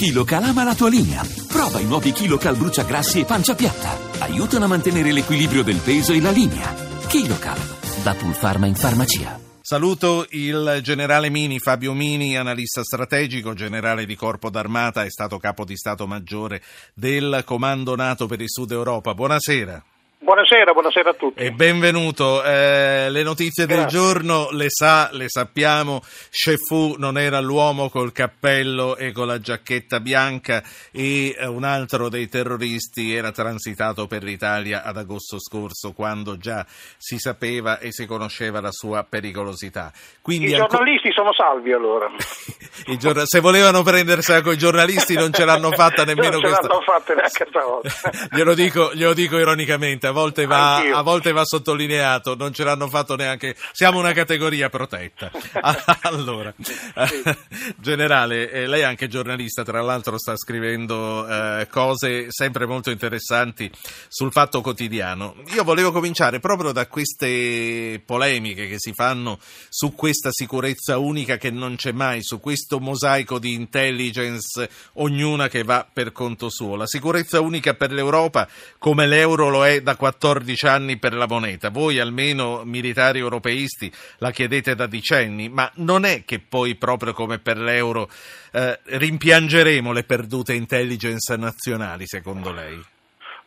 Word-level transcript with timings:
KiloCal 0.00 0.44
ama 0.44 0.64
la 0.64 0.74
tua 0.74 0.88
linea. 0.88 1.22
Prova 1.46 1.78
i 1.78 1.84
nuovi 1.84 2.12
KiloCal 2.12 2.56
bruciagrassi 2.56 3.20
e 3.20 3.26
pancia 3.26 3.54
piatta. 3.54 3.98
Aiutano 4.20 4.64
a 4.64 4.68
mantenere 4.68 5.12
l'equilibrio 5.12 5.62
del 5.62 5.76
peso 5.76 6.14
e 6.14 6.22
la 6.22 6.30
linea. 6.30 6.72
KiloCal, 7.06 7.58
da 8.02 8.14
Pulpharma 8.14 8.64
in 8.64 8.76
farmacia. 8.76 9.38
Saluto 9.60 10.26
il 10.30 10.80
generale 10.82 11.28
Mini, 11.28 11.58
Fabio 11.58 11.92
Mini, 11.92 12.34
analista 12.38 12.82
strategico, 12.82 13.52
generale 13.52 14.06
di 14.06 14.16
corpo 14.16 14.48
d'armata, 14.48 15.04
è 15.04 15.10
stato 15.10 15.36
capo 15.36 15.66
di 15.66 15.76
Stato 15.76 16.06
Maggiore 16.06 16.62
del 16.94 17.42
Comando 17.44 17.94
NATO 17.94 18.24
per 18.24 18.40
il 18.40 18.48
Sud 18.48 18.70
Europa. 18.70 19.12
Buonasera. 19.12 19.84
Buonasera, 20.22 20.72
buonasera 20.74 21.10
a 21.10 21.14
tutti. 21.14 21.42
E 21.42 21.50
benvenuto. 21.50 22.44
Eh, 22.44 23.08
le 23.08 23.22
notizie 23.22 23.64
Grazie. 23.64 23.82
del 23.84 23.90
giorno 23.90 24.48
le 24.50 24.66
sa, 24.68 25.08
le 25.12 25.24
sappiamo. 25.28 26.02
Chefu 26.30 26.96
non 26.98 27.16
era 27.16 27.40
l'uomo 27.40 27.88
col 27.88 28.12
cappello 28.12 28.96
e 28.96 29.12
con 29.12 29.26
la 29.28 29.40
giacchetta 29.40 29.98
bianca 29.98 30.62
e 30.92 31.34
eh, 31.36 31.46
un 31.46 31.64
altro 31.64 32.10
dei 32.10 32.28
terroristi 32.28 33.14
era 33.14 33.32
transitato 33.32 34.06
per 34.06 34.22
l'Italia 34.22 34.82
ad 34.84 34.98
agosto 34.98 35.40
scorso 35.40 35.92
quando 35.92 36.36
già 36.36 36.66
si 36.68 37.16
sapeva 37.18 37.78
e 37.78 37.90
si 37.90 38.04
conosceva 38.04 38.60
la 38.60 38.72
sua 38.72 39.02
pericolosità. 39.08 39.90
Quindi 40.20 40.50
I 40.50 40.54
anco- 40.54 40.76
giornalisti 40.76 41.12
sono 41.12 41.32
salvi 41.32 41.72
allora. 41.72 42.10
i 42.92 42.98
giorna- 42.98 43.24
se 43.24 43.40
volevano 43.40 43.82
prendersela 43.82 44.42
con 44.42 44.52
i 44.52 44.58
giornalisti 44.58 45.14
non 45.14 45.32
ce 45.32 45.46
l'hanno 45.46 45.70
fatta 45.72 46.04
nemmeno 46.04 46.32
non 46.32 46.40
ce 46.42 46.46
questa 46.48 46.66
l'hanno 46.66 46.82
fatta 46.82 47.14
neanche 47.14 47.46
stavolta. 47.48 48.10
glielo, 48.36 48.52
dico, 48.52 48.92
glielo 48.92 49.14
dico 49.14 49.38
ironicamente, 49.38 50.08
a 50.10 50.12
volte, 50.12 50.46
va, 50.46 50.76
a 50.76 51.02
volte 51.02 51.32
va 51.32 51.44
sottolineato, 51.44 52.34
non 52.36 52.52
ce 52.52 52.64
l'hanno 52.64 52.88
fatto 52.88 53.16
neanche, 53.16 53.56
siamo 53.72 53.98
una 53.98 54.12
categoria 54.12 54.68
protetta. 54.68 55.30
allora, 56.02 56.52
generale, 57.76 58.50
eh, 58.50 58.66
lei 58.66 58.80
è 58.80 58.84
anche 58.84 59.08
giornalista, 59.08 59.62
tra 59.64 59.80
l'altro 59.80 60.18
sta 60.18 60.36
scrivendo 60.36 61.26
eh, 61.26 61.68
cose 61.70 62.26
sempre 62.28 62.66
molto 62.66 62.90
interessanti 62.90 63.70
sul 64.08 64.32
Fatto 64.32 64.60
Quotidiano. 64.60 65.36
Io 65.54 65.64
volevo 65.64 65.92
cominciare 65.92 66.40
proprio 66.40 66.72
da 66.72 66.86
queste 66.86 68.02
polemiche 68.04 68.66
che 68.66 68.76
si 68.78 68.92
fanno 68.92 69.38
su 69.68 69.94
questa 69.94 70.30
sicurezza 70.32 70.98
unica 70.98 71.36
che 71.36 71.50
non 71.50 71.76
c'è 71.76 71.92
mai, 71.92 72.22
su 72.22 72.40
questo 72.40 72.80
mosaico 72.80 73.38
di 73.38 73.54
intelligence, 73.54 74.68
ognuna 74.94 75.48
che 75.48 75.62
va 75.62 75.86
per 75.90 76.12
conto 76.12 76.50
suo. 76.50 76.76
La 76.76 76.86
sicurezza 76.86 77.40
unica 77.40 77.74
per 77.74 77.92
l'Europa, 77.92 78.48
come 78.78 79.06
l'euro 79.06 79.48
lo 79.48 79.64
è 79.64 79.80
da 79.80 79.96
14 80.00 80.66
anni 80.66 80.96
per 80.96 81.12
la 81.12 81.26
moneta. 81.26 81.68
Voi, 81.68 81.98
almeno 81.98 82.64
militari 82.64 83.18
europeisti, 83.18 83.92
la 84.16 84.30
chiedete 84.30 84.74
da 84.74 84.86
decenni, 84.86 85.50
ma 85.50 85.70
non 85.74 86.06
è 86.06 86.24
che 86.24 86.38
poi, 86.38 86.74
proprio 86.76 87.12
come 87.12 87.38
per 87.38 87.58
l'euro, 87.58 88.08
eh, 88.52 88.80
rimpiangeremo 88.82 89.92
le 89.92 90.04
perdute 90.04 90.54
intelligence 90.54 91.36
nazionali, 91.36 92.06
secondo 92.06 92.50
lei? 92.50 92.82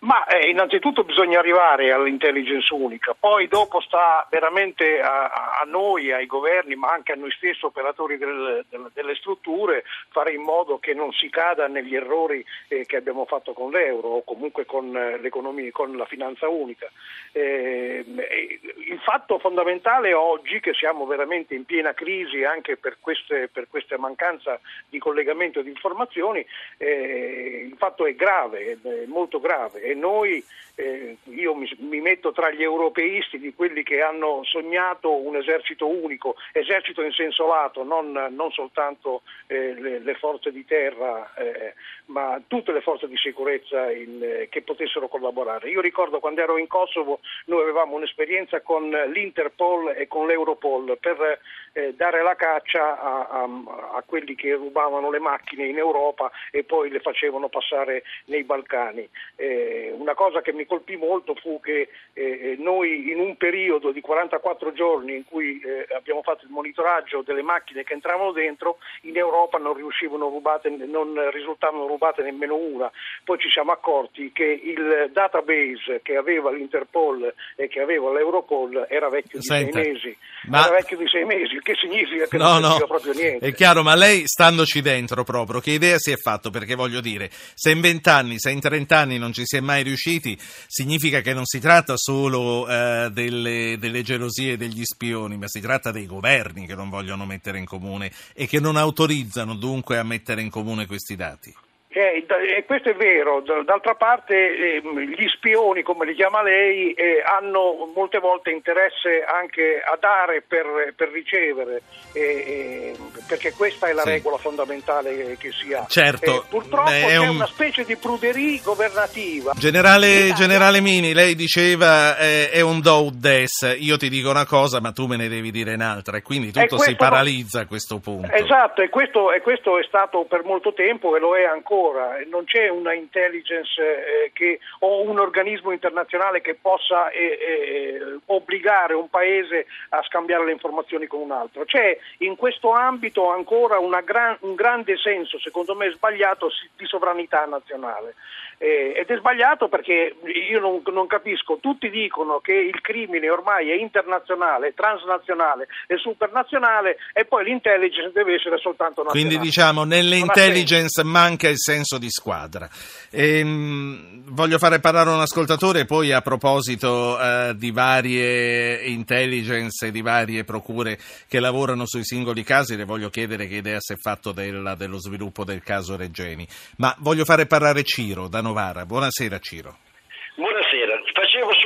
Ma 0.04 0.26
eh, 0.26 0.50
innanzitutto 0.50 1.06
bisogna 1.06 1.40
arrivare 1.40 1.94
all'intelligence 1.94 2.74
unica, 2.74 3.16
poi 3.18 3.48
dopo 3.48 3.80
sta 3.80 4.28
veramente 4.30 5.00
a, 5.00 5.60
a 5.62 5.64
noi, 5.66 6.12
ai 6.12 6.26
governi, 6.26 6.76
ma 6.76 6.92
anche 6.92 7.14
a 7.14 7.16
noi 7.16 7.32
stessi 7.32 7.64
operatori 7.64 8.18
del- 8.18 8.66
del- 8.68 8.92
delle 8.94 9.16
strutture, 9.16 9.86
fare 10.10 10.34
in 10.34 10.42
modo 10.42 10.78
che 10.78 10.94
non 10.94 11.14
si 11.14 11.30
cada 11.30 11.68
negli 11.68 11.96
errori 11.96 12.44
eh, 12.68 12.86
che 12.86 12.98
abbiamo 12.98 13.24
fatto 13.24 13.54
con 13.54 13.72
l'euro 13.72 14.10
o 14.10 14.24
comunque 14.26 14.66
con 14.66 14.94
eh, 14.94 15.20
l'economia, 15.20 15.72
con 15.72 15.96
la 15.96 16.06
finanza 16.06 16.50
unica. 16.50 16.92
Eh, 17.32 18.04
il 18.06 19.00
fatto 19.00 19.40
fondamentale 19.40 20.14
oggi, 20.14 20.60
che 20.60 20.74
siamo 20.74 21.06
veramente 21.06 21.56
in 21.56 21.64
piena 21.64 21.94
crisi 21.94 22.44
anche 22.44 22.76
per, 22.76 22.98
queste, 23.00 23.48
per 23.48 23.70
questa 23.70 23.98
mancanza 23.98 24.60
di 24.90 25.00
collegamento 25.00 25.62
di 25.62 25.70
informazioni, 25.70 26.46
eh, 26.78 27.68
il 27.70 27.78
fatto 27.78 28.06
è 28.06 28.14
grave, 28.16 28.78
è 28.84 29.06
molto 29.06 29.40
grave 29.40 29.92
noi, 29.96 30.44
eh, 30.76 31.18
io 31.26 31.54
mi, 31.54 31.70
mi 31.80 32.02
metto 32.02 32.32
tra 32.32 32.50
gli 32.52 32.64
europeisti 32.64 33.38
di 33.40 33.54
quelli 33.54 33.84
che 33.84 34.02
hanno 34.02 34.42
sognato 34.44 35.16
un 35.16 35.36
esercito 35.36 35.88
unico, 35.88 36.36
esercito 36.52 37.02
in 37.04 37.12
senso 37.12 37.48
lato, 37.48 37.84
non, 37.84 38.12
non 38.12 38.52
soltanto 38.52 39.22
eh, 39.48 39.74
le, 39.74 40.00
le 40.00 40.16
forze 40.16 40.52
di 40.52 40.66
terra, 40.66 41.32
eh, 41.36 41.74
ma 42.06 42.42
tutte 42.48 42.72
le 42.72 42.82
forze 42.82 43.08
di 43.08 43.18
sicurezza 43.18 43.92
in- 43.92 44.22
eh, 44.24 44.50
che 44.50 44.62
potessero 44.62 45.08
collaborare. 45.08 45.70
Io 45.70 45.82
ricordo 45.82 46.20
quando 46.20 46.42
ero 46.42 46.58
in 46.58 46.68
Kosovo 46.68 47.20
noi 47.46 47.62
avevamo 47.62 47.96
un'esperienza 47.96 48.62
con 48.62 48.90
l'Interpol 48.90 49.94
e 49.96 50.08
con 50.08 50.28
l'Europol 50.28 50.98
per 51.00 51.40
eh, 51.74 51.94
dare 51.94 52.22
la 52.22 52.36
caccia 52.36 53.00
a, 53.00 53.28
a- 53.30 53.96
a 53.96 54.04
quelli 54.06 54.36
che 54.36 54.54
rubavano 54.54 55.10
le 55.10 55.20
macchine 55.20 55.66
in 55.66 55.78
Europa 55.78 56.32
e 56.52 56.64
poi 56.64 56.90
le 56.90 57.00
facevano 57.00 57.48
passare 57.50 58.04
nei 58.26 58.44
Balcani. 58.44 59.08
Eh, 59.36 59.83
una 59.92 60.14
cosa 60.14 60.42
che 60.42 60.54
mi 60.54 60.66
colpì 60.66 60.96
molto 60.96 61.36
fu 61.36 61.60
che 61.60 61.90
eh, 62.14 62.56
noi 62.60 63.10
in 63.12 63.20
un 63.20 63.36
periodo 63.38 63.92
di 63.92 64.02
44 64.02 64.72
giorni 64.74 65.16
in 65.16 65.26
cui 65.26 65.60
eh, 65.62 65.94
abbiamo 65.96 66.22
fatto 66.22 66.46
il 66.46 66.52
monitoraggio 66.52 67.22
delle 67.24 67.42
macchine 67.42 67.84
che 67.84 67.94
entravano 67.94 68.32
dentro, 68.32 68.78
in 69.02 69.18
Europa 69.18 69.58
non 69.58 69.74
riuscivano 69.74 70.30
rubate, 70.30 70.70
non 70.70 71.14
risultavano 71.32 71.88
rubate 71.88 72.22
nemmeno 72.24 72.56
una. 72.56 72.92
Poi 73.24 73.38
ci 73.40 73.50
siamo 73.50 73.72
accorti 73.72 74.32
che 74.32 74.44
il 74.46 75.10
database 75.12 76.02
che 76.04 76.16
aveva 76.16 76.52
l'Interpol 76.52 77.34
e 77.56 77.68
che 77.68 77.80
aveva 77.82 78.12
l'Europol 78.12 78.86
era 78.90 79.10
vecchio 79.10 79.40
di 79.40 79.46
Senta, 79.46 79.82
sei 79.82 79.92
mesi. 79.92 80.18
ma- 80.48 80.66
Era 80.68 80.76
vecchio 80.76 80.98
di 80.98 81.08
sei 81.08 81.26
mesi, 81.26 81.56
il 81.56 81.62
che 81.62 81.76
significa 81.76 82.26
che 82.28 82.38
No, 82.38 82.54
non 82.54 82.62
no, 82.62 82.68
serviva 82.70 82.88
proprio 82.88 83.14
niente. 83.14 83.48
è 83.48 83.54
chiaro, 83.54 83.84
ma 83.84 83.96
lei 83.96 84.24
standoci 84.26 84.82
dentro 84.82 85.24
proprio, 85.24 85.60
che 85.60 85.72
idea 85.72 85.98
si 85.98 86.12
è 86.12 86.16
fatto? 86.16 86.50
Perché 86.50 86.76
voglio 86.76 87.02
dire, 87.02 87.30
se 87.32 87.72
in 87.72 87.82
vent'anni, 87.82 88.38
se 88.40 88.52
in 88.52 88.60
trent'anni 88.60 89.18
non 89.18 89.32
ci 89.34 89.44
si 89.46 89.58
è 89.58 89.62
mai 89.64 89.84
riusciti, 89.84 90.38
significa 90.68 91.22
che 91.22 91.34
non 91.34 91.46
si 91.46 91.60
tratta 91.60 91.98
solo 91.98 92.68
eh, 92.68 93.10
delle, 93.12 93.78
delle 93.80 94.04
gelosie 94.04 94.58
degli 94.58 94.84
spioni, 94.84 95.38
ma 95.38 95.48
si 95.48 95.60
tratta 95.60 95.92
dei 95.92 96.06
governi 96.06 96.68
che 96.68 96.76
non 96.76 96.90
vogliono 96.90 97.26
mettere 97.26 97.58
in 97.58 97.66
comune 97.66 98.12
e 98.34 98.48
che 98.48 98.60
non 98.60 98.78
autorizzano 98.78 99.56
dunque 99.56 99.98
a 99.98 100.04
mettere 100.04 100.42
in 100.42 100.50
comune 100.50 100.86
questi 100.86 101.16
dati. 101.16 101.54
Eh, 101.96 102.24
d- 102.26 102.58
e 102.58 102.66
questo 102.66 102.90
è 102.90 102.96
vero, 102.96 103.42
d'altra 103.42 103.94
parte 103.94 104.34
ehm, 104.78 105.00
gli 105.00 105.28
spioni, 105.28 105.84
come 105.84 106.06
li 106.08 106.16
chiama 106.16 106.42
lei, 106.42 106.92
eh, 106.94 107.22
hanno 107.24 107.92
molte 107.94 108.18
volte 108.18 108.50
interesse 108.50 109.24
anche 109.24 109.80
a 109.80 109.96
dare 110.00 110.42
per, 110.42 110.66
per 110.96 111.10
ricevere, 111.12 111.84
eh, 112.14 112.22
eh, 112.22 112.94
perché 113.28 113.54
questa 113.54 113.90
è 113.90 113.94
la 113.94 114.02
Sì. 114.02 114.10
regola 114.10 114.38
fondamentale 114.38 115.38
che 115.38 115.52
si 115.52 115.72
ha. 115.72 115.86
Certo, 115.88 116.42
Eh, 116.42 116.42
purtroppo 116.50 116.90
è 116.90 117.06
c'è 117.06 117.18
un- 117.18 117.36
una 117.36 117.46
specie 117.46 117.84
di 117.84 117.96
pruderie 117.96 118.60
governativa. 118.64 119.52
Generale, 119.56 120.32
Generale 120.34 120.82
Mini, 120.82 121.14
lei 121.14 121.36
diceva 121.36 122.18
eh, 122.18 122.50
è 122.50 122.62
un 122.62 122.82
do 122.82 123.12
des, 123.14 123.76
io 123.78 123.98
ti 123.98 124.10
dico 124.10 124.32
una 124.32 124.48
cosa 124.48 124.82
ma 124.82 124.92
tu 124.92 125.06
me 125.06 125.16
ne 125.18 125.28
devi 125.28 125.52
dire 125.52 125.76
un'altra 125.76 126.18
e 126.18 126.22
quindi 126.24 126.52
tutto 126.52 126.80
si 126.80 126.96
paralizza 126.96 127.60
a 127.62 127.68
questo 127.68 128.00
punto. 128.00 128.32
Esatto, 128.34 128.82
e 128.82 128.90
questo, 128.90 129.32
e 129.32 129.42
questo 129.42 129.78
è 129.78 129.84
stato 129.84 130.26
per 130.28 130.44
molto 130.44 130.74
tempo 130.74 131.16
e 131.16 131.20
lo 131.20 131.36
è 131.36 131.44
ancora. 131.44 131.82
Non 132.30 132.46
c'è 132.46 132.70
una 132.70 132.94
intelligence 132.94 133.82
eh, 133.82 134.32
che, 134.34 134.60
o 134.80 135.02
un 135.02 135.20
organismo 135.20 135.72
internazionale 135.72 136.42
che 136.42 136.56
possa 136.56 137.10
eh, 137.10 137.38
eh, 137.40 138.20
obbligare 138.28 138.94
un 138.94 139.10
paese 139.10 139.66
a 139.90 140.02
scambiare 140.04 140.46
le 140.46 140.52
informazioni 140.52 141.08
con 141.08 141.22
un 141.22 141.32
altro. 141.32 141.66
C'è 141.66 141.98
in 142.20 142.36
questo 142.36 142.72
ambito 142.72 143.30
ancora 143.30 143.78
gran- 144.04 144.38
un 144.42 144.56
grande 144.56 144.98
senso, 144.98 145.40
secondo 145.40 145.76
me 145.76 145.92
sbagliato, 145.92 146.50
di 146.78 146.86
sovranità 146.86 147.46
nazionale. 147.46 148.16
Eh, 148.60 148.94
ed 148.96 149.10
è 149.10 149.18
sbagliato 149.18 149.68
perché 149.68 150.16
io 150.50 150.60
non, 150.60 150.82
non 150.94 151.08
capisco, 151.08 151.58
tutti 151.60 151.90
dicono 151.90 152.40
che 152.40 152.54
il 152.54 152.80
crimine 152.82 153.30
ormai 153.30 153.72
è 153.72 153.74
internazionale, 153.74 154.74
transnazionale 154.74 155.68
e 155.88 155.98
supernazionale 155.98 156.98
e 157.14 157.26
poi 157.26 157.44
l'intelligence 157.46 158.12
deve 158.14 158.36
essere 158.36 158.58
soltanto 158.60 159.04
nazionale. 159.04 159.28
Quindi 159.28 159.38
diciamo 159.44 159.84
nelle 159.84 160.20
Non 160.20 160.30
ha 160.30 160.34
senso. 160.34 160.50
intelligence 160.50 161.04
manca 161.04 161.50
il 161.50 161.58
senso 161.58 161.72
di 161.98 162.10
squadra. 162.10 162.70
Ehm, 163.10 164.24
voglio 164.28 164.58
fare 164.58 164.80
parlare 164.80 165.10
un 165.10 165.20
ascoltatore 165.20 165.86
poi 165.86 166.12
a 166.12 166.22
proposito 166.22 167.20
eh, 167.20 167.54
di 167.58 167.72
varie 167.72 168.84
intelligence 168.86 169.92
di 169.92 170.02
varie 170.02 170.44
procure 170.44 171.00
che 171.28 171.40
lavorano 171.40 171.86
sui 171.86 172.06
singoli 172.06 172.44
casi, 172.44 172.76
le 172.76 172.86
voglio 172.86 173.10
chiedere 173.10 173.48
che 173.48 173.56
idea 173.56 173.78
si 173.80 173.94
è 173.94 173.98
fatto 173.98 174.32
della- 174.32 174.76
dello 174.76 175.00
sviluppo 175.00 175.44
del 175.44 175.64
caso 175.64 175.96
Regeni. 175.96 176.48
Ma 176.78 176.96
voglio 177.00 177.26
fare 177.26 177.46
parlare 177.46 177.84
Ciro 177.84 178.28
da 178.28 178.42
Novara. 178.42 178.86
Buonasera 178.86 179.40
Ciro. 179.40 179.78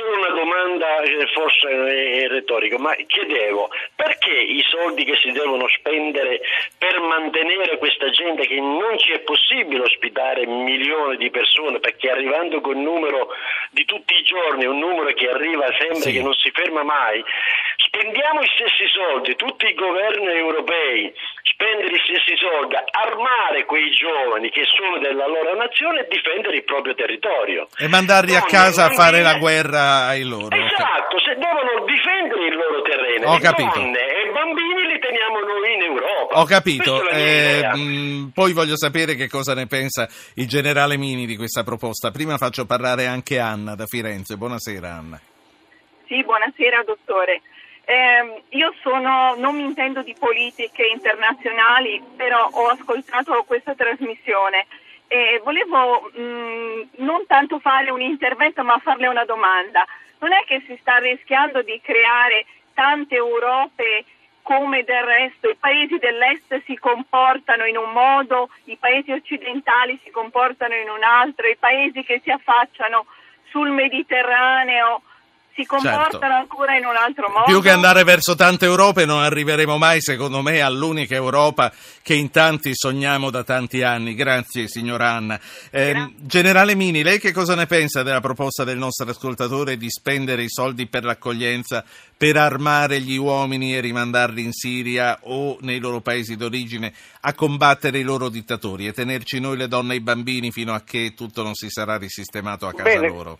Solo 0.08 0.20
una 0.20 0.40
domanda, 0.40 1.00
eh, 1.02 1.26
forse 1.34 1.68
è 1.68 2.28
retorica, 2.28 2.78
ma 2.78 2.94
chiedevo 2.94 3.68
perché 3.94 4.32
i 4.32 4.64
soldi 4.66 5.04
che 5.04 5.16
si 5.16 5.30
devono 5.32 5.68
spendere 5.68 6.40
per 6.78 6.98
mantenere 7.00 7.76
questa 7.76 8.08
gente 8.08 8.46
che 8.46 8.58
non 8.58 8.98
ci 8.98 9.12
è 9.12 9.18
possibile 9.20 9.82
ospitare 9.82 10.46
milioni 10.46 11.18
di 11.18 11.28
persone, 11.28 11.78
perché 11.80 12.08
arrivando 12.10 12.62
con 12.62 12.76
il 12.78 12.82
numero 12.82 13.28
di 13.70 13.84
tutti 13.84 14.14
i 14.14 14.22
giorni, 14.22 14.64
un 14.64 14.78
numero 14.78 15.12
che 15.12 15.28
arriva 15.28 15.66
sempre, 15.78 16.00
sì. 16.00 16.12
che 16.12 16.22
non 16.22 16.32
si 16.32 16.50
ferma 16.52 16.82
mai, 16.82 17.22
spendiamo 17.76 18.40
i 18.40 18.48
stessi 18.54 18.86
soldi, 18.88 19.36
tutti 19.36 19.66
i 19.66 19.74
governi 19.74 20.28
europei, 20.28 21.12
spendere 21.58 21.90
gli 21.90 21.98
stessi 22.06 22.38
soldi, 22.38 22.78
armare 22.78 23.64
quei 23.66 23.90
giovani 23.90 24.48
che 24.50 24.62
sono 24.70 25.02
della 25.02 25.26
loro 25.26 25.58
nazione 25.58 26.06
e 26.06 26.06
difendere 26.08 26.62
il 26.62 26.64
proprio 26.64 26.94
territorio. 26.94 27.66
E 27.76 27.88
mandarli 27.88 28.32
non, 28.32 28.42
a 28.42 28.46
casa 28.46 28.84
a 28.86 28.90
fare 28.94 29.22
la 29.22 29.34
guerra 29.38 30.06
ai 30.06 30.22
loro. 30.22 30.54
Esatto, 30.54 31.18
se 31.18 31.34
devono 31.34 31.82
difendere 31.84 32.46
il 32.46 32.54
loro 32.54 32.80
terreno. 32.82 33.34
Ho 33.34 33.38
capito. 33.42 33.74
donne 33.74 33.98
e 33.98 34.30
bambini 34.30 34.86
li 34.86 34.98
teniamo 35.00 35.38
noi 35.42 35.74
in 35.74 35.82
Europa. 35.82 36.38
Ho 36.38 36.44
capito. 36.44 37.08
Eh, 37.10 37.66
mh, 37.74 37.78
mm, 37.78 38.28
poi 38.28 38.52
voglio 38.52 38.76
sapere 38.76 39.16
che 39.16 39.28
cosa 39.28 39.54
ne 39.54 39.66
pensa 39.66 40.06
il 40.36 40.46
generale 40.46 40.96
Mini 40.96 41.26
di 41.26 41.36
questa 41.36 41.64
proposta. 41.64 42.12
Prima 42.12 42.38
faccio 42.38 42.66
parlare 42.66 43.06
anche 43.06 43.40
Anna 43.40 43.74
da 43.74 43.86
Firenze. 43.86 44.36
Buonasera 44.36 44.88
Anna. 44.88 45.20
Sì, 46.06 46.22
buonasera 46.22 46.84
dottore. 46.84 47.42
Eh, 47.90 48.42
io 48.50 48.74
sono, 48.82 49.34
non 49.36 49.56
mi 49.56 49.64
intendo 49.64 50.02
di 50.02 50.14
politiche 50.18 50.84
internazionali, 50.84 52.02
però 52.16 52.46
ho 52.52 52.66
ascoltato 52.66 53.44
questa 53.44 53.74
trasmissione 53.74 54.66
e 55.06 55.40
volevo 55.42 56.10
mh, 56.12 56.20
mm, 56.20 56.80
non 56.96 57.24
tanto 57.26 57.58
fare 57.60 57.90
un 57.90 58.02
intervento 58.02 58.62
ma 58.62 58.76
farle 58.76 59.06
una 59.06 59.24
domanda. 59.24 59.86
Non 60.18 60.34
è 60.34 60.44
che 60.44 60.62
si 60.66 60.76
sta 60.82 60.98
rischiando 60.98 61.62
di 61.62 61.80
creare 61.80 62.44
tante 62.74 63.14
Europe 63.14 64.04
come 64.42 64.84
del 64.84 65.04
resto 65.04 65.48
i 65.48 65.56
paesi 65.58 65.96
dell'est 65.96 66.62
si 66.66 66.76
comportano 66.76 67.64
in 67.64 67.78
un 67.78 67.90
modo, 67.92 68.50
i 68.64 68.76
paesi 68.76 69.12
occidentali 69.12 69.98
si 70.04 70.10
comportano 70.10 70.74
in 70.74 70.90
un 70.90 71.02
altro, 71.02 71.48
i 71.48 71.56
paesi 71.56 72.02
che 72.02 72.20
si 72.22 72.30
affacciano 72.30 73.06
sul 73.48 73.70
Mediterraneo 73.70 75.00
si 75.58 75.66
comportano 75.66 76.08
certo. 76.10 76.26
ancora 76.26 76.76
in 76.76 76.84
un 76.84 76.94
altro 76.94 77.28
modo. 77.30 77.44
Più 77.46 77.60
che 77.60 77.70
andare 77.70 78.04
verso 78.04 78.36
tante 78.36 78.66
Europe 78.66 79.04
non 79.04 79.22
arriveremo 79.22 79.76
mai, 79.76 80.00
secondo 80.00 80.40
me, 80.40 80.60
all'unica 80.60 81.16
Europa 81.16 81.72
che 82.00 82.14
in 82.14 82.30
tanti 82.30 82.70
sogniamo 82.74 83.30
da 83.30 83.42
tanti 83.42 83.82
anni. 83.82 84.14
Grazie, 84.14 84.68
signora 84.68 85.10
Anna. 85.10 85.40
Eh, 85.70 86.12
Generale 86.16 86.76
Mini, 86.76 87.02
lei 87.02 87.18
che 87.18 87.32
cosa 87.32 87.56
ne 87.56 87.66
pensa 87.66 88.04
della 88.04 88.20
proposta 88.20 88.62
del 88.62 88.78
nostro 88.78 89.10
ascoltatore 89.10 89.76
di 89.76 89.90
spendere 89.90 90.44
i 90.44 90.48
soldi 90.48 90.86
per 90.86 91.02
l'accoglienza 91.02 91.84
per 92.16 92.36
armare 92.36 93.00
gli 93.00 93.16
uomini 93.16 93.74
e 93.74 93.80
rimandarli 93.80 94.42
in 94.42 94.52
Siria 94.52 95.18
o 95.22 95.58
nei 95.60 95.78
loro 95.80 96.00
paesi 96.00 96.36
d'origine 96.36 96.92
a 97.22 97.34
combattere 97.34 97.98
i 97.98 98.02
loro 98.02 98.28
dittatori 98.28 98.86
e 98.86 98.92
tenerci 98.92 99.40
noi 99.40 99.56
le 99.56 99.68
donne 99.68 99.94
e 99.94 99.96
i 99.96 100.00
bambini 100.00 100.50
fino 100.50 100.72
a 100.72 100.82
che 100.82 101.14
tutto 101.14 101.42
non 101.42 101.54
si 101.54 101.68
sarà 101.68 101.96
risistemato 101.96 102.66
a 102.66 102.72
casa 102.72 102.88
Bene. 102.88 103.08
loro? 103.08 103.38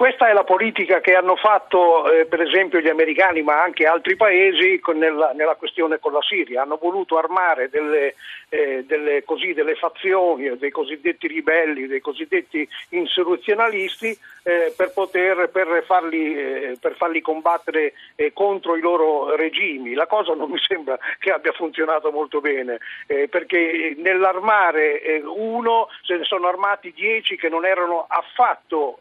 Questa 0.00 0.30
è 0.30 0.32
la 0.32 0.44
politica 0.44 1.02
che 1.02 1.14
hanno 1.14 1.36
fatto 1.36 2.10
eh, 2.10 2.24
per 2.24 2.40
esempio 2.40 2.80
gli 2.80 2.88
americani 2.88 3.42
ma 3.42 3.62
anche 3.62 3.84
altri 3.84 4.16
paesi 4.16 4.80
nella, 4.94 5.32
nella, 5.32 5.56
questione 5.56 5.98
con 5.98 6.14
la 6.14 6.22
Siria. 6.22 6.62
Hanno 6.62 6.78
voluto 6.80 7.18
armare 7.18 7.68
delle, 7.68 8.14
eh, 8.48 8.82
delle, 8.86 9.24
così, 9.24 9.52
delle, 9.52 9.74
fazioni, 9.74 10.56
dei 10.56 10.70
cosiddetti 10.70 11.26
ribelli, 11.26 11.86
dei 11.86 12.00
cosiddetti 12.00 12.66
insurrezionalisti 12.88 14.18
eh, 14.42 14.72
per, 14.74 14.90
per, 15.52 15.84
farli, 15.84 16.34
eh, 16.34 16.78
per, 16.80 16.96
farli, 16.96 17.20
combattere 17.20 17.92
eh, 18.14 18.32
contro 18.32 18.76
i 18.76 18.80
loro 18.80 19.36
regimi. 19.36 19.92
La 19.92 20.06
cosa 20.06 20.32
non 20.32 20.50
mi 20.50 20.58
sembra 20.66 20.98
che 21.18 21.30
abbia 21.30 21.52
funzionato 21.52 22.10
molto 22.10 22.40
bene 22.40 22.78
eh, 23.06 23.28
perché 23.28 23.94
nell'armare 23.98 25.20
uno 25.26 25.88
se 26.04 26.16
ne 26.16 26.24
sono 26.24 26.48
armati 26.48 26.90
dieci 26.94 27.36
che 27.36 27.50
non 27.50 27.66
erano 27.66 28.06
affatto 28.08 28.96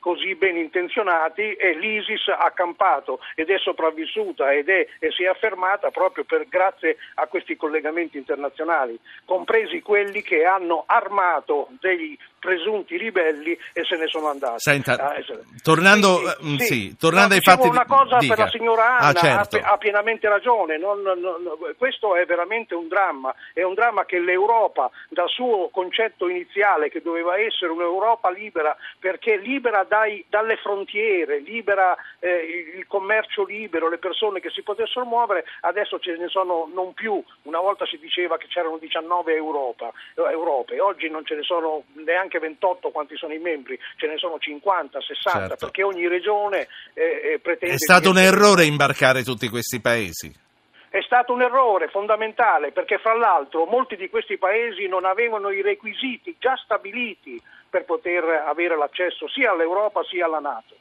così 0.00 0.36
ben 0.38 0.56
intenzionati 0.56 1.52
e 1.52 1.76
l'ISIS 1.76 2.28
ha 2.28 2.50
campato 2.52 3.20
ed 3.34 3.50
è 3.50 3.58
sopravvissuta 3.58 4.52
ed 4.52 4.68
è, 4.68 4.86
e 4.98 5.10
si 5.10 5.24
è 5.24 5.26
affermata 5.26 5.90
proprio 5.90 6.24
per, 6.24 6.46
grazie 6.48 6.96
a 7.14 7.26
questi 7.26 7.56
collegamenti 7.56 8.16
internazionali, 8.16 8.98
compresi 9.24 9.82
quelli 9.82 10.22
che 10.22 10.44
hanno 10.44 10.84
armato 10.86 11.68
dei 11.80 12.16
presunti 12.38 12.96
ribelli 12.96 13.58
e 13.72 13.84
se 13.84 13.96
ne 13.96 14.06
sono 14.06 14.28
andati. 14.28 14.60
Senta, 14.60 14.92
ah, 14.94 15.14
tornando, 15.62 16.20
Quindi, 16.38 16.64
sì, 16.64 16.74
sì, 16.74 16.96
tornando 16.96 17.34
ai 17.34 17.40
fatti... 17.40 17.66
Una 17.68 17.84
cosa 17.84 18.18
dica. 18.18 18.34
per 18.34 18.44
la 18.44 18.50
signora 18.50 18.84
ah, 18.84 18.96
Anna, 18.98 19.08
ah, 19.08 19.14
certo. 19.14 19.56
ha, 19.58 19.72
ha, 19.72 19.76
pienamente 19.76 20.28
ragione, 20.28 20.78
non, 20.78 21.02
non, 21.02 21.20
non, 21.20 21.42
questo 21.76 22.14
è 22.16 22.24
veramente 22.24 22.74
un 22.74 22.88
dramma, 22.88 23.34
è 23.52 23.62
un 23.62 23.74
dramma 23.74 24.04
che 24.04 24.18
l'Europa 24.20 24.90
dal 25.08 25.28
suo 25.28 25.68
concetto 25.70 26.28
iniziale 26.28 26.88
che 26.88 27.02
doveva 27.02 27.38
essere 27.38 27.72
un'Europa 27.72 28.30
libera 28.30 28.76
perché 28.98 29.36
libera 29.36 29.84
dai, 29.84 30.24
dalle 30.28 30.56
frontiere, 30.56 31.40
libera 31.40 31.96
eh, 32.18 32.74
il 32.76 32.86
commercio 32.86 33.44
libero, 33.44 33.88
le 33.88 33.98
persone 33.98 34.40
che 34.40 34.50
si 34.50 34.62
potessero 34.62 35.04
muovere, 35.04 35.44
adesso 35.60 35.98
ce 35.98 36.16
ne 36.16 36.28
sono 36.28 36.68
non 36.72 36.92
più, 36.92 37.22
una 37.42 37.60
volta 37.60 37.86
si 37.86 37.98
diceva 37.98 38.36
che 38.36 38.46
c'erano 38.48 38.78
19 38.78 39.34
Europa, 39.34 39.92
Europe, 40.14 40.78
oggi 40.80 41.08
non 41.08 41.24
ce 41.24 41.34
ne 41.34 41.42
sono 41.42 41.84
neanche 42.04 42.38
28 42.38 42.90
quanti 42.90 43.16
sono 43.16 43.32
i 43.32 43.38
membri, 43.38 43.78
ce 43.96 44.06
ne 44.06 44.18
sono 44.18 44.38
50, 44.38 45.00
60, 45.00 45.38
certo. 45.38 45.56
perché 45.56 45.82
ogni 45.82 46.06
regione 46.06 46.68
eh, 46.94 47.32
eh 47.34 47.38
pretende... 47.38 47.74
È 47.74 47.78
stato 47.78 48.10
un 48.10 48.18
errore 48.18 48.64
imbarcare 48.64 49.22
tutti 49.22 49.48
questi 49.48 49.80
paesi? 49.80 50.46
È 50.90 51.02
stato 51.02 51.34
un 51.34 51.42
errore 51.42 51.88
fondamentale 51.88 52.72
perché 52.72 52.98
fra 52.98 53.14
l'altro 53.14 53.66
molti 53.66 53.94
di 53.96 54.08
questi 54.08 54.38
paesi 54.38 54.88
non 54.88 55.04
avevano 55.04 55.50
i 55.50 55.60
requisiti 55.60 56.36
già 56.38 56.56
stabiliti 56.56 57.40
per 57.68 57.84
poter 57.84 58.24
avere 58.46 58.76
l'accesso 58.76 59.28
sia 59.28 59.52
all'Europa 59.52 60.02
sia 60.04 60.26
alla 60.26 60.40
Nato. 60.40 60.76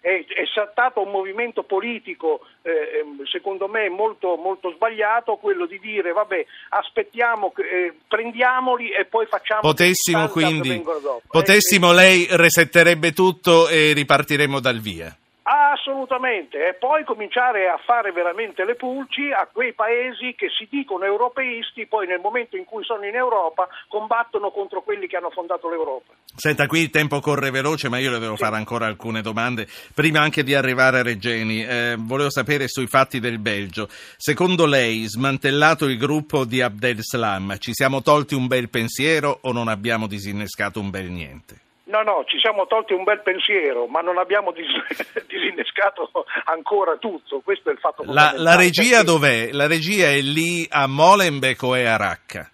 È, 0.00 0.08
è 0.08 0.44
stato 0.72 1.00
un 1.00 1.12
movimento 1.12 1.62
politico, 1.62 2.40
eh, 2.62 3.00
ehm, 3.00 3.24
secondo 3.24 3.68
me, 3.68 3.88
molto, 3.88 4.34
molto, 4.34 4.72
sbagliato 4.72 5.36
quello 5.36 5.64
di 5.64 5.78
dire 5.78 6.10
vabbè, 6.10 6.44
aspettiamo, 6.70 7.52
eh, 7.54 7.94
prendiamoli 8.08 8.90
e 8.90 9.04
poi 9.04 9.26
facciamo... 9.26 9.60
Potessimo 9.60 10.26
quindi, 10.26 10.82
potessimo, 11.28 11.92
eh, 11.92 11.94
lei 11.94 12.26
resetterebbe 12.30 13.12
tutto 13.12 13.68
e 13.68 13.92
ripartiremo 13.92 14.58
dal 14.58 14.80
via. 14.80 15.16
Assolutamente, 15.44 16.68
e 16.68 16.74
poi 16.74 17.02
cominciare 17.02 17.68
a 17.68 17.76
fare 17.84 18.12
veramente 18.12 18.64
le 18.64 18.76
pulci 18.76 19.32
a 19.32 19.48
quei 19.50 19.72
paesi 19.72 20.36
che 20.36 20.48
si 20.48 20.68
dicono 20.70 21.04
europeisti, 21.04 21.86
poi 21.86 22.06
nel 22.06 22.20
momento 22.20 22.56
in 22.56 22.64
cui 22.64 22.84
sono 22.84 23.04
in 23.04 23.16
Europa 23.16 23.66
combattono 23.88 24.52
contro 24.52 24.82
quelli 24.82 25.08
che 25.08 25.16
hanno 25.16 25.30
fondato 25.30 25.68
l'Europa. 25.68 26.12
Senta, 26.36 26.68
qui 26.68 26.82
il 26.82 26.90
tempo 26.90 27.18
corre 27.18 27.50
veloce, 27.50 27.88
ma 27.88 27.98
io 27.98 28.12
le 28.12 28.20
devo 28.20 28.36
sì. 28.36 28.44
fare 28.44 28.54
ancora 28.54 28.86
alcune 28.86 29.20
domande. 29.20 29.66
Prima 29.92 30.20
anche 30.20 30.44
di 30.44 30.54
arrivare 30.54 31.00
a 31.00 31.02
Regeni, 31.02 31.64
eh, 31.64 31.96
volevo 31.98 32.30
sapere 32.30 32.68
sui 32.68 32.86
fatti 32.86 33.18
del 33.18 33.40
Belgio. 33.40 33.88
Secondo 34.16 34.64
lei, 34.64 35.06
smantellato 35.08 35.86
il 35.86 35.98
gruppo 35.98 36.44
di 36.44 36.62
Abdel 36.62 37.02
Salam, 37.02 37.58
ci 37.58 37.74
siamo 37.74 38.00
tolti 38.00 38.34
un 38.34 38.46
bel 38.46 38.68
pensiero 38.68 39.38
o 39.42 39.50
non 39.50 39.66
abbiamo 39.66 40.06
disinnescato 40.06 40.78
un 40.78 40.90
bel 40.90 41.10
niente? 41.10 41.70
No, 41.92 42.00
no, 42.00 42.24
ci 42.24 42.38
siamo 42.38 42.66
tolti 42.66 42.94
un 42.94 43.04
bel 43.04 43.20
pensiero, 43.20 43.86
ma 43.86 44.00
non 44.00 44.16
abbiamo 44.16 44.50
dis- 44.50 44.64
disinnescato 45.28 46.10
ancora 46.44 46.96
tutto. 46.96 47.42
Questo 47.44 47.68
è 47.68 47.72
il 47.72 47.78
fatto 47.78 48.02
la, 48.06 48.32
la 48.34 48.56
regia 48.56 49.02
dov'è? 49.02 49.50
La 49.52 49.66
regia 49.66 50.06
è 50.06 50.22
lì 50.22 50.66
a 50.70 50.86
Molenbeek 50.86 51.62
o 51.62 51.74
è 51.74 51.84
a 51.84 51.96
Raqqa? 51.98 52.50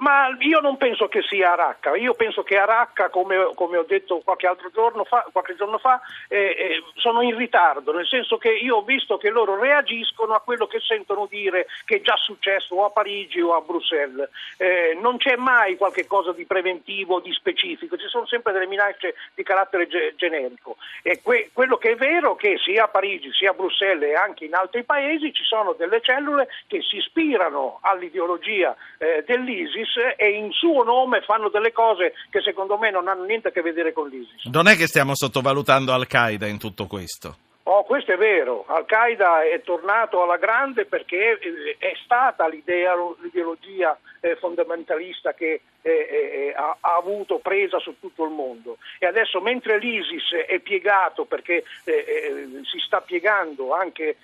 Ma 0.00 0.34
io 0.38 0.60
non 0.60 0.78
penso 0.78 1.08
che 1.08 1.20
sia 1.20 1.52
a 1.52 1.56
Raqqa, 1.56 1.94
io 1.94 2.14
penso 2.14 2.42
che 2.42 2.56
a 2.56 2.64
Raqqa, 2.64 3.10
come, 3.10 3.52
come 3.54 3.76
ho 3.76 3.82
detto 3.82 4.22
qualche 4.24 4.48
giorno 4.72 5.04
fa, 5.04 5.26
qualche 5.30 5.54
giorno 5.56 5.76
fa 5.76 6.00
eh, 6.28 6.38
eh, 6.38 6.82
sono 6.94 7.20
in 7.20 7.36
ritardo, 7.36 7.92
nel 7.92 8.06
senso 8.06 8.38
che 8.38 8.50
io 8.50 8.76
ho 8.76 8.82
visto 8.82 9.18
che 9.18 9.28
loro 9.28 9.60
reagiscono 9.60 10.32
a 10.32 10.40
quello 10.40 10.66
che 10.66 10.80
sentono 10.80 11.26
dire 11.26 11.66
che 11.84 11.96
è 11.96 12.00
già 12.00 12.16
successo 12.16 12.76
o 12.76 12.86
a 12.86 12.90
Parigi 12.90 13.42
o 13.42 13.54
a 13.54 13.60
Bruxelles. 13.60 14.30
Eh, 14.56 14.96
non 14.98 15.18
c'è 15.18 15.36
mai 15.36 15.76
qualche 15.76 16.06
cosa 16.06 16.32
di 16.32 16.46
preventivo, 16.46 17.20
di 17.20 17.34
specifico, 17.34 17.98
ci 17.98 18.08
sono 18.08 18.24
sempre 18.24 18.54
delle 18.54 18.66
minacce 18.66 19.16
di 19.34 19.42
carattere 19.42 19.86
ge- 19.86 20.14
generico. 20.16 20.78
E 21.02 21.20
que- 21.20 21.50
quello 21.52 21.76
che 21.76 21.90
è 21.90 21.96
vero 21.96 22.36
è 22.36 22.40
che 22.40 22.56
sia 22.56 22.84
a 22.84 22.88
Parigi, 22.88 23.30
sia 23.34 23.50
a 23.50 23.54
Bruxelles 23.54 24.08
e 24.08 24.14
anche 24.14 24.46
in 24.46 24.54
altri 24.54 24.82
paesi 24.82 25.30
ci 25.34 25.44
sono 25.44 25.74
delle 25.74 26.00
cellule 26.00 26.48
che 26.68 26.80
si 26.80 26.96
ispirano 26.96 27.80
all'ideologia 27.82 28.74
eh, 28.96 29.24
dell'ISIS 29.26 29.88
l'ISIS 29.90 30.14
e 30.16 30.30
in 30.30 30.50
suo 30.52 30.82
nome 30.82 31.20
fanno 31.22 31.48
delle 31.48 31.72
cose 31.72 32.14
che 32.30 32.40
secondo 32.40 32.78
me 32.78 32.90
non 32.90 33.08
hanno 33.08 33.24
niente 33.24 33.48
a 33.48 33.50
che 33.50 33.62
vedere 33.62 33.92
con 33.92 34.08
l'ISIS. 34.08 34.44
Non 34.44 34.68
è 34.68 34.76
che 34.76 34.86
stiamo 34.86 35.14
sottovalutando 35.14 35.92
Al-Qaeda 35.92 36.46
in 36.46 36.58
tutto 36.58 36.86
questo? 36.86 37.36
Oh, 37.64 37.84
questo 37.84 38.12
è 38.12 38.16
vero, 38.16 38.64
Al-Qaeda 38.66 39.42
è 39.44 39.60
tornato 39.62 40.22
alla 40.22 40.38
grande 40.38 40.86
perché 40.86 41.38
è 41.78 41.92
stata 42.04 42.48
l'ideologia 42.48 43.96
eh, 44.20 44.36
fondamentalista 44.36 45.32
che 45.32 45.60
eh, 45.82 45.90
eh, 45.90 46.54
ha, 46.54 46.76
ha, 46.80 46.96
avuto 46.96 47.38
presa 47.38 47.78
su 47.78 47.98
tutto 47.98 48.24
il 48.24 48.30
mondo. 48.30 48.78
E 48.98 49.06
adesso 49.06 49.40
mentre 49.40 49.78
l'ISIS 49.78 50.32
è 50.46 50.58
piegato 50.60 51.24
perché 51.24 51.64
si 51.84 52.78
sta 52.84 53.00
piegando 53.00 53.72
anche 53.72 54.16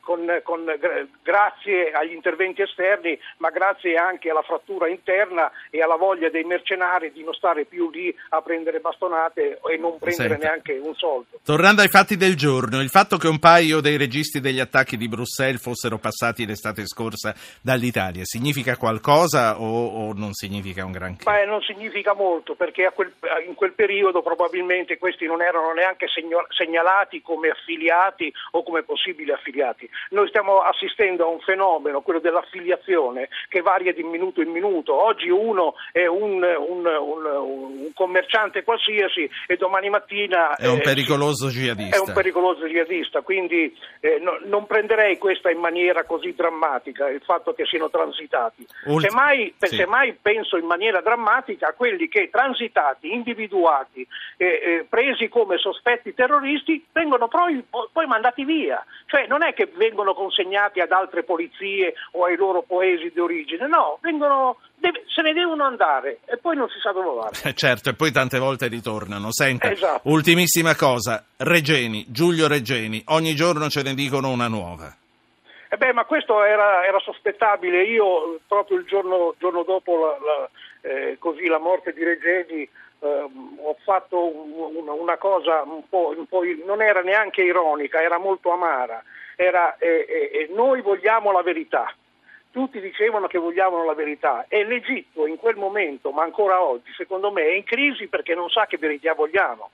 con, 0.00 0.40
con, 0.44 0.64
grazie 1.22 1.90
agli 1.90 2.12
interventi 2.12 2.62
esterni, 2.62 3.18
ma 3.38 3.50
grazie 3.50 3.96
anche 3.96 4.30
alla 4.30 4.42
frattura 4.42 4.88
interna 4.88 5.50
e 5.70 5.82
alla 5.82 5.96
voglia 5.96 6.30
dei 6.30 6.44
mercenari 6.44 7.10
di 7.12 7.24
non 7.24 7.34
stare 7.34 7.64
più 7.64 7.90
lì 7.90 8.14
a 8.30 8.40
prendere 8.40 8.78
bastonate 8.78 9.60
e 9.68 9.76
non 9.78 9.98
prendere 9.98 10.28
Senta. 10.30 10.46
neanche 10.46 10.78
un 10.80 10.94
soldo. 10.94 11.40
Tornando 11.44 11.82
ai 11.82 11.88
fatti 11.88 12.16
del 12.16 12.36
giorno, 12.36 12.80
il 12.80 12.88
fatto 12.88 13.16
che 13.16 13.26
un 13.26 13.40
paio 13.40 13.80
dei 13.80 13.96
registi 13.96 14.40
degli 14.40 14.60
attacchi 14.60 14.96
di 14.96 15.08
Bruxelles 15.08 15.60
fossero 15.60 15.98
passati 15.98 16.46
l'estate 16.46 16.86
scorsa 16.86 17.34
dall'Italia 17.60 18.24
significa 18.24 18.76
qualcosa 18.76 18.95
o, 19.58 20.08
o 20.08 20.12
non 20.14 20.32
significa 20.32 20.84
un 20.84 20.92
granché? 20.92 21.24
Beh, 21.24 21.44
non 21.46 21.60
significa 21.62 22.14
molto 22.14 22.54
perché 22.54 22.90
quel, 22.94 23.12
in 23.46 23.54
quel 23.54 23.72
periodo 23.72 24.22
probabilmente 24.22 24.98
questi 24.98 25.26
non 25.26 25.42
erano 25.42 25.72
neanche 25.72 26.06
segnalati 26.50 27.22
come 27.22 27.48
affiliati 27.50 28.32
o 28.52 28.62
come 28.62 28.82
possibili 28.82 29.32
affiliati. 29.32 29.88
Noi 30.10 30.28
stiamo 30.28 30.60
assistendo 30.60 31.24
a 31.24 31.28
un 31.28 31.40
fenomeno, 31.40 32.00
quello 32.00 32.20
dell'affiliazione, 32.20 33.28
che 33.48 33.60
varia 33.60 33.92
di 33.92 34.02
minuto 34.02 34.40
in 34.40 34.50
minuto. 34.50 34.94
Oggi 34.94 35.28
uno 35.28 35.74
è 35.92 36.06
un, 36.06 36.42
un, 36.42 36.86
un, 36.86 37.26
un 37.26 37.92
commerciante 37.94 38.62
qualsiasi 38.62 39.28
e 39.46 39.56
domani 39.56 39.90
mattina 39.90 40.56
è 40.56 40.68
un 40.68 40.80
pericoloso 40.80 41.48
jihadista. 41.48 41.96
È 41.96 42.00
un 42.00 42.12
pericoloso 42.12 42.66
jihadista, 42.66 43.20
quindi 43.20 43.76
eh, 44.00 44.18
no, 44.20 44.38
non 44.44 44.66
prenderei 44.66 45.18
questa 45.18 45.50
in 45.50 45.58
maniera 45.58 46.04
così 46.04 46.34
drammatica, 46.34 47.08
il 47.08 47.22
fatto 47.24 47.52
che 47.52 47.64
siano 47.66 47.90
transitati. 47.90 48.66
Ulti- 48.86 49.08
semmai, 49.08 49.54
sì. 49.58 49.76
semmai 49.76 50.16
penso 50.20 50.56
in 50.56 50.66
maniera 50.66 51.00
drammatica 51.00 51.68
a 51.68 51.72
quelli 51.72 52.08
che 52.08 52.28
transitati, 52.30 53.12
individuati, 53.12 54.06
eh, 54.36 54.46
eh, 54.46 54.86
presi 54.88 55.28
come 55.28 55.58
sospetti 55.58 56.14
terroristi, 56.14 56.84
vengono 56.92 57.28
poi, 57.28 57.64
poi 57.92 58.06
mandati 58.06 58.44
via. 58.44 58.84
Cioè 59.06 59.26
non 59.26 59.42
è 59.42 59.54
che 59.54 59.70
vengono 59.74 60.14
consegnati 60.14 60.80
ad 60.80 60.92
altre 60.92 61.22
polizie 61.22 61.94
o 62.12 62.24
ai 62.24 62.36
loro 62.36 62.62
paesi 62.62 63.10
di 63.12 63.20
origine, 63.20 63.66
no, 63.66 63.98
vengono, 64.00 64.58
deve, 64.74 65.04
se 65.06 65.22
ne 65.22 65.32
devono 65.32 65.64
andare 65.64 66.20
e 66.26 66.36
poi 66.36 66.56
non 66.56 66.68
si 66.68 66.78
sa 66.80 66.92
dove 66.92 67.06
vanno. 67.06 67.30
Eh, 67.44 67.54
certo, 67.54 67.90
e 67.90 67.94
poi 67.94 68.12
tante 68.12 68.38
volte 68.38 68.68
ritornano. 68.68 69.32
Senta, 69.32 69.70
esatto. 69.70 70.08
ultimissima 70.10 70.74
cosa, 70.74 71.24
Regeni, 71.38 72.04
Giulio 72.08 72.48
Regeni, 72.48 73.02
ogni 73.06 73.34
giorno 73.34 73.68
ce 73.68 73.82
ne 73.82 73.94
dicono 73.94 74.30
una 74.30 74.48
nuova. 74.48 74.94
Eh 75.68 75.76
beh, 75.76 75.92
ma 75.92 76.04
questo 76.04 76.42
era, 76.44 76.84
era 76.86 76.98
sospettabile. 77.00 77.82
Io 77.82 78.38
proprio 78.46 78.78
il 78.78 78.84
giorno, 78.84 79.34
giorno 79.38 79.62
dopo 79.64 80.06
la, 80.06 80.18
la, 80.24 80.50
eh, 80.82 81.16
così, 81.18 81.46
la 81.46 81.58
morte 81.58 81.92
di 81.92 82.04
Regeni 82.04 82.62
eh, 83.00 83.28
ho 83.58 83.76
fatto 83.84 84.26
un, 84.26 84.88
una 84.88 85.16
cosa 85.16 85.62
un 85.62 85.88
po', 85.88 86.14
un 86.16 86.26
po', 86.26 86.42
non 86.64 86.82
era 86.82 87.00
neanche 87.00 87.42
ironica, 87.42 88.00
era 88.00 88.18
molto 88.18 88.50
amara. 88.52 89.02
Era, 89.34 89.76
eh, 89.78 90.06
eh, 90.08 90.48
noi 90.54 90.80
vogliamo 90.82 91.32
la 91.32 91.42
verità. 91.42 91.92
Tutti 92.50 92.80
dicevano 92.80 93.26
che 93.26 93.38
vogliamo 93.38 93.84
la 93.84 93.92
verità 93.92 94.46
e 94.48 94.64
l'Egitto 94.64 95.26
in 95.26 95.36
quel 95.36 95.56
momento, 95.56 96.10
ma 96.10 96.22
ancora 96.22 96.62
oggi, 96.62 96.90
secondo 96.96 97.30
me, 97.30 97.42
è 97.42 97.52
in 97.52 97.64
crisi 97.64 98.06
perché 98.06 98.34
non 98.34 98.48
sa 98.48 98.64
che 98.66 98.78
verità 98.78 99.12
vogliamo. 99.12 99.70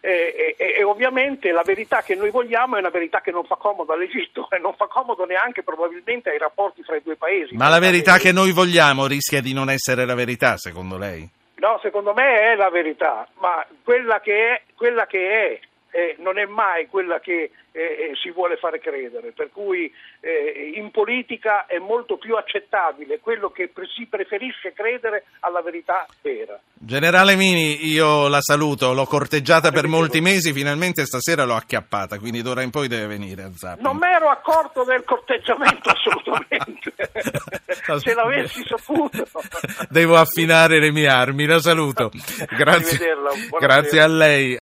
E, 0.00 0.54
e, 0.56 0.74
e, 0.78 0.82
ovviamente 0.84 1.50
la 1.50 1.62
verità 1.62 2.02
che 2.02 2.14
noi 2.14 2.30
vogliamo 2.30 2.76
è 2.76 2.78
una 2.78 2.90
verità 2.90 3.20
che 3.20 3.32
non 3.32 3.44
fa 3.44 3.56
comodo 3.56 3.92
all'Egitto 3.92 4.48
e 4.54 4.58
non 4.58 4.74
fa 4.74 4.86
comodo 4.86 5.24
neanche 5.24 5.62
probabilmente 5.62 6.30
ai 6.30 6.38
rapporti 6.38 6.82
fra 6.82 6.96
i 6.96 7.02
due 7.02 7.16
paesi. 7.16 7.54
Ma 7.56 7.68
la 7.68 7.80
verità 7.80 8.18
che 8.18 8.32
noi 8.32 8.52
vogliamo 8.52 9.06
rischia 9.06 9.40
di 9.40 9.52
non 9.52 9.70
essere 9.70 10.04
la 10.06 10.14
verità, 10.14 10.56
secondo 10.56 10.96
lei? 10.96 11.28
No, 11.56 11.78
secondo 11.82 12.14
me 12.14 12.52
è 12.52 12.54
la 12.54 12.70
verità, 12.70 13.26
ma 13.40 13.66
quella 13.82 14.20
che 14.20 14.54
è, 14.54 14.62
quella 14.76 15.06
che 15.06 15.28
è 15.28 15.60
eh, 15.90 16.16
non 16.18 16.38
è 16.38 16.44
mai 16.44 16.86
quella 16.86 17.20
che 17.20 17.50
eh, 17.72 17.80
eh, 17.80 18.12
si 18.20 18.30
vuole 18.30 18.56
fare 18.56 18.80
credere, 18.80 19.32
per 19.32 19.50
cui 19.52 19.92
eh, 20.20 20.72
in 20.74 20.90
politica 20.90 21.66
è 21.66 21.78
molto 21.78 22.16
più 22.16 22.34
accettabile 22.34 23.20
quello 23.20 23.50
che 23.50 23.70
si 23.94 24.06
preferisce 24.06 24.72
credere 24.72 25.24
alla 25.40 25.62
verità 25.62 26.06
vera. 26.22 26.58
Generale 26.74 27.36
Mini, 27.36 27.86
io 27.86 28.28
la 28.28 28.40
saluto, 28.40 28.92
l'ho 28.92 29.04
corteggiata 29.04 29.70
per 29.70 29.86
molti 29.86 30.20
mesi, 30.20 30.52
finalmente 30.52 31.04
stasera 31.04 31.44
l'ho 31.44 31.54
acchiappata, 31.54 32.18
quindi 32.18 32.42
d'ora 32.42 32.62
in 32.62 32.70
poi 32.70 32.88
deve 32.88 33.06
venire 33.06 33.42
a 33.42 33.50
Zappi. 33.54 33.82
Non 33.82 33.96
mi 33.96 34.08
ero 34.08 34.28
accorto 34.28 34.84
del 34.84 35.04
corteggiamento 35.04 35.90
assolutamente, 35.94 36.94
se 37.98 38.14
l'avessi 38.14 38.64
saputo. 38.64 39.26
Devo 39.88 40.16
affinare 40.16 40.80
le 40.80 40.90
mie 40.90 41.08
armi, 41.08 41.46
la 41.46 41.60
saluto. 41.60 42.10
Grazie, 42.56 43.14
grazie 43.58 44.00
a 44.00 44.06
lei. 44.06 44.56